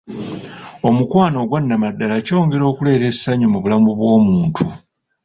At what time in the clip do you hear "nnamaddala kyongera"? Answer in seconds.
1.61-2.63